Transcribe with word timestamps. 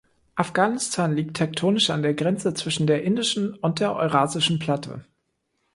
Afghanistan 0.33 1.15
liegt 1.15 1.37
tektonisch 1.37 1.91
an 1.91 2.01
der 2.01 2.15
Grenze 2.15 2.55
zwischen 2.55 2.87
der 2.87 3.03
Indischen 3.03 3.53
und 3.53 3.79
der 3.79 3.95
Eurasischen 3.95 4.57
Platte. 4.57 5.05